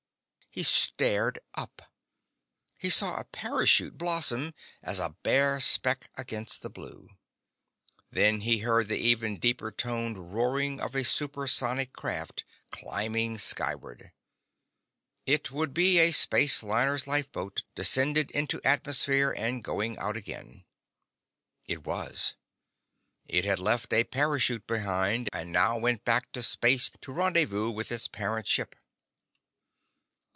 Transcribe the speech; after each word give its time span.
He 0.53 0.63
stared 0.63 1.39
up. 1.55 1.81
He 2.77 2.89
saw 2.89 3.15
a 3.15 3.23
parachute 3.23 3.97
blossom 3.97 4.53
as 4.83 4.99
a 4.99 5.15
bare 5.23 5.61
speck 5.61 6.11
against 6.17 6.61
the 6.61 6.69
blue. 6.69 7.07
Then 8.11 8.41
he 8.41 8.57
heard 8.57 8.89
the 8.89 8.97
even 8.97 9.39
deeper 9.39 9.71
toned 9.71 10.33
roaring 10.33 10.81
of 10.81 10.93
a 10.93 11.05
supersonic 11.05 11.93
craft 11.93 12.43
climbing 12.69 13.37
skyward. 13.37 14.11
It 15.25 15.45
could 15.45 15.73
be 15.73 15.99
a 15.99 16.11
spaceliner's 16.11 17.07
lifeboat, 17.07 17.63
descended 17.73 18.29
into 18.31 18.59
atmosphere 18.65 19.33
and 19.37 19.63
going 19.63 19.97
out 19.99 20.17
again. 20.17 20.65
It 21.65 21.85
was. 21.85 22.35
It 23.25 23.45
had 23.45 23.59
left 23.59 23.93
a 23.93 24.03
parachute 24.03 24.67
behind, 24.67 25.29
and 25.31 25.53
now 25.53 25.77
went 25.77 26.03
back 26.03 26.29
to 26.33 26.43
space 26.43 26.91
to 26.99 27.13
rendezvous 27.13 27.69
with 27.69 27.89
its 27.89 28.09
parent 28.09 28.47
ship. 28.47 28.75